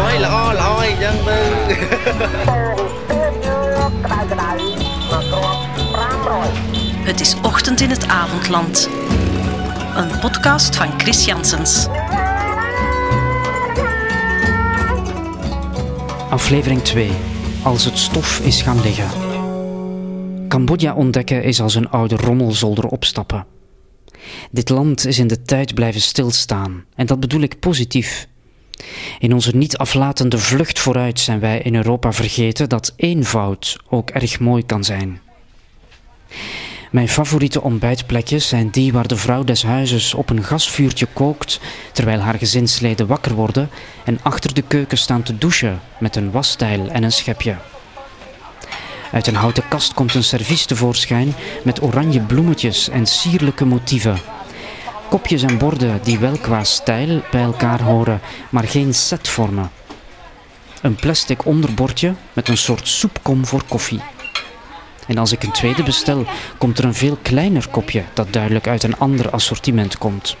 [0.00, 1.38] ឲ្យល្អល្អអីចឹងទៅ
[7.04, 8.88] Het is ochtend in het avondland.
[9.96, 11.86] Een podcast van Chris Janssens.
[16.30, 17.10] Aflevering 2.
[17.62, 19.08] Als het stof is gaan liggen.
[20.48, 23.46] Cambodja ontdekken is als een oude rommelzolder opstappen.
[24.50, 28.28] Dit land is in de tijd blijven stilstaan, en dat bedoel ik positief.
[29.19, 34.39] In onze niet aflatende vlucht vooruit zijn wij in Europa vergeten dat eenvoud ook erg
[34.39, 35.21] mooi kan zijn.
[36.91, 41.59] Mijn favoriete ontbijtplekjes zijn die waar de vrouw des huizes op een gasvuurtje kookt
[41.91, 43.69] terwijl haar gezinsleden wakker worden
[44.05, 47.55] en achter de keuken staan te douchen met een wasstijl en een schepje.
[49.11, 54.38] Uit een houten kast komt een servies tevoorschijn met oranje bloemetjes en sierlijke motieven.
[55.09, 59.71] Kopjes en borden die wel qua stijl bij elkaar horen, maar geen set vormen.
[60.81, 63.99] Een plastic onderbordje met een soort soepkom voor koffie.
[65.07, 66.25] En als ik een tweede bestel,
[66.57, 70.37] komt er een veel kleiner kopje dat duidelijk uit een ander assortiment komt.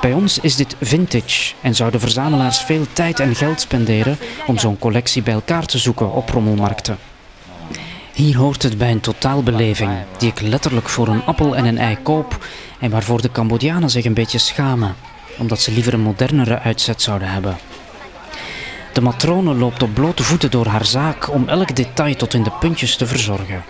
[0.00, 4.78] Bij ons is dit vintage en zouden verzamelaars veel tijd en geld spenderen om zo'n
[4.78, 6.98] collectie bij elkaar te zoeken op rommelmarkten.
[8.20, 11.96] Hier hoort het bij een totaalbeleving die ik letterlijk voor een appel en een ei
[12.02, 12.46] koop
[12.80, 14.94] en waarvoor de Cambodianen zich een beetje schamen,
[15.38, 17.56] omdat ze liever een modernere uitzet zouden hebben.
[18.92, 22.52] De matrone loopt op blote voeten door haar zaak om elk detail tot in de
[22.60, 23.64] puntjes te verzorgen.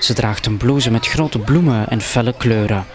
[0.00, 2.86] Ze draagt een blouse met grote bloemen en felle kleuren.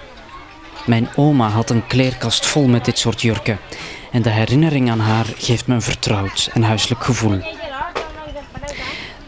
[0.86, 3.60] Mijn oma had een kleerkast vol met dit soort jurken
[4.12, 7.42] en de herinnering aan haar geeft me een vertrouwd en huiselijk gevoel.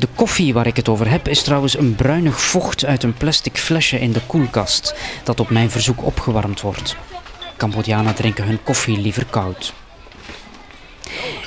[0.04, 3.58] De koffie waar ik het over heb is trouwens een bruinig vocht uit een plastic
[3.58, 6.96] flesje in de koelkast dat op mijn verzoek opgewarmd wordt.
[7.58, 9.74] Cambodianen drinken hun koffie liever koud.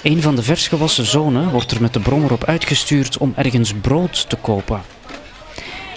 [0.03, 4.29] Een van de versgewassen zonen wordt er met de brommer op uitgestuurd om ergens brood
[4.29, 4.83] te kopen.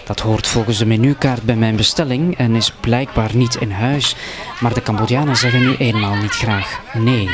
[0.05, 4.15] Dat hoort volgens de menukaart bij mijn bestelling en is blijkbaar niet in huis,
[4.59, 7.29] maar de Cambodianen zeggen nu eenmaal niet graag nee.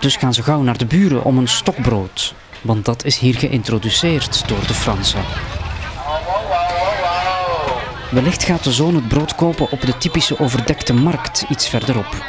[0.00, 4.48] Dus gaan ze gauw naar de buren om een stokbrood, want dat is hier geïntroduceerd
[4.48, 5.24] door de Fransen.
[8.10, 12.24] Wellicht gaat de zoon het brood kopen op de typische overdekte markt iets verderop.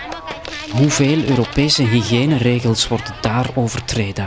[0.72, 4.25] Hoeveel Europese hygiëneregels worden daar overtreden?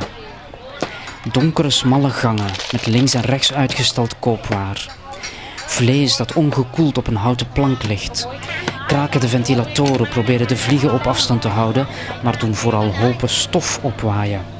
[1.32, 4.86] Donkere, smalle gangen met links en rechts uitgestald koopwaar.
[5.56, 8.28] Vlees dat ongekoeld op een houten plank ligt.
[8.86, 11.86] Krakende ventilatoren proberen de vliegen op afstand te houden,
[12.22, 14.57] maar doen vooral hopen stof opwaaien.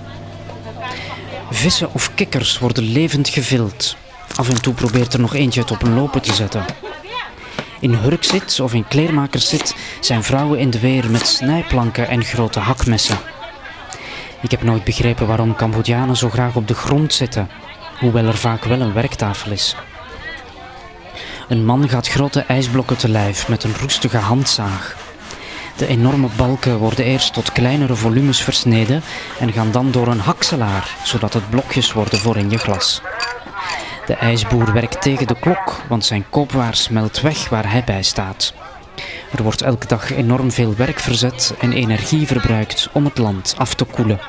[1.50, 3.96] Vissen of kikkers worden levend gevild.
[4.36, 6.64] Af en toe probeert er nog eentje het op een lopen te zetten.
[7.80, 13.18] In hurkzit of in kleermakerszit zijn vrouwen in de weer met snijplanken en grote hakmessen.
[14.42, 17.48] Ik heb nooit begrepen waarom Cambodjanen zo graag op de grond zitten,
[17.98, 19.76] hoewel er vaak wel een werktafel is.
[21.48, 25.07] Een man gaat grote ijsblokken te lijf met een roestige handzaag.
[25.78, 29.02] De enorme balken worden eerst tot kleinere volumes versneden
[29.40, 33.02] en gaan dan door een hakselaar, zodat het blokjes worden voor in je glas.
[34.06, 38.54] De ijsboer werkt tegen de klok, want zijn koopwaar smelt weg waar hij bij staat.
[39.36, 43.74] Er wordt elke dag enorm veel werk verzet en energie verbruikt om het land af
[43.74, 44.20] te koelen.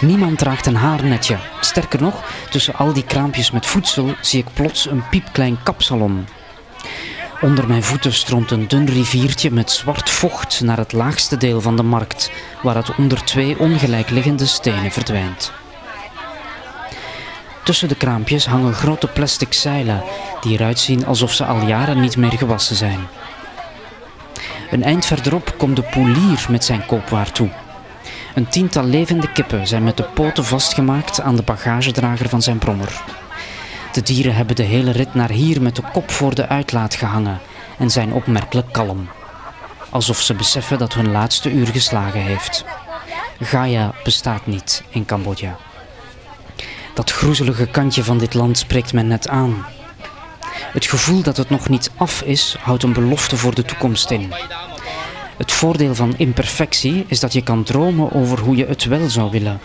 [0.00, 1.36] Niemand draagt een haarnetje.
[1.60, 6.26] Sterker nog, tussen al die kraampjes met voedsel zie ik plots een piepklein kapsalon.
[7.42, 11.76] Onder mijn voeten stroomt een dun riviertje met zwart vocht naar het laagste deel van
[11.76, 12.30] de markt,
[12.62, 15.52] waar het onder twee ongelijk liggende stenen verdwijnt.
[17.64, 20.02] Tussen de kraampjes hangen grote plastic zeilen
[20.40, 23.00] die eruit zien alsof ze al jaren niet meer gewassen zijn.
[24.70, 27.50] Een eind verderop komt de poelier met zijn koopwaar toe.
[28.34, 33.02] Een tiental levende kippen zijn met de poten vastgemaakt aan de bagagedrager van zijn brommer.
[33.92, 37.40] De dieren hebben de hele rit naar hier met de kop voor de uitlaat gehangen
[37.78, 39.08] en zijn opmerkelijk kalm.
[39.90, 42.64] Alsof ze beseffen dat hun laatste uur geslagen heeft.
[43.40, 45.56] Gaia bestaat niet in Cambodja.
[46.94, 49.64] Dat groezelige kantje van dit land spreekt men net aan.
[50.72, 54.32] Het gevoel dat het nog niet af is, houdt een belofte voor de toekomst in.
[55.36, 59.30] Het voordeel van imperfectie is dat je kan dromen over hoe je het wel zou
[59.30, 59.60] willen.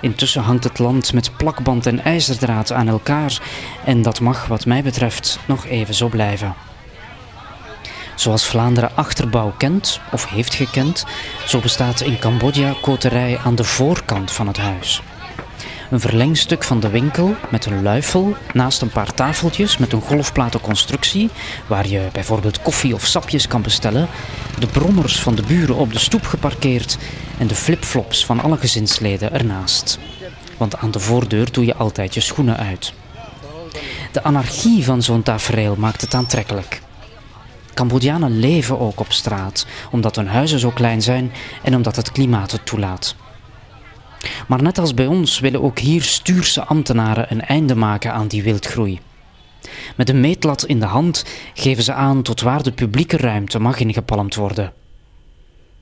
[0.00, 3.40] Intussen hangt het land met plakband en ijzerdraad aan elkaar
[3.84, 6.54] en dat mag wat mij betreft nog even zo blijven.
[8.14, 11.04] Zoals Vlaanderen achterbouw kent of heeft gekend,
[11.46, 15.02] zo bestaat in Cambodja koterij aan de voorkant van het huis.
[15.90, 21.30] Een verlengstuk van de winkel met een luifel naast een paar tafeltjes met een golfplatenconstructie
[21.66, 24.08] waar je bijvoorbeeld koffie of sapjes kan bestellen,
[24.58, 26.98] de brommers van de buren op de stoep geparkeerd
[27.38, 29.98] en de flipflops van alle gezinsleden ernaast.
[30.56, 32.92] Want aan de voordeur doe je altijd je schoenen uit.
[34.12, 36.80] De anarchie van zo'n tafereel maakt het aantrekkelijk.
[37.74, 41.32] Cambodjanen leven ook op straat, omdat hun huizen zo klein zijn
[41.62, 43.14] en omdat het klimaat het toelaat.
[44.46, 48.42] Maar net als bij ons willen ook hier stuurse ambtenaren een einde maken aan die
[48.42, 49.00] wildgroei.
[49.96, 51.24] Met een meetlat in de hand
[51.54, 54.72] geven ze aan tot waar de publieke ruimte mag ingepalmd worden.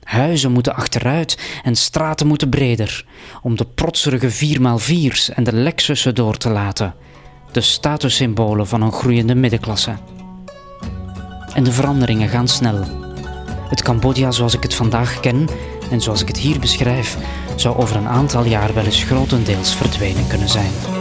[0.03, 3.05] Huizen moeten achteruit en straten moeten breder,
[3.41, 6.95] om de protserige 4x4's en de Lexussen door te laten,
[7.51, 9.95] de statussymbolen van een groeiende middenklasse.
[11.53, 12.83] En de veranderingen gaan snel.
[13.69, 15.49] Het Cambodja zoals ik het vandaag ken
[15.91, 17.17] en zoals ik het hier beschrijf,
[17.55, 20.96] zou over een aantal jaar wel eens grotendeels verdwenen kunnen zijn.